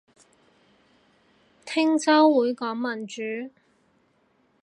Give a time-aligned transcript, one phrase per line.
[1.63, 3.51] 聽週會講民主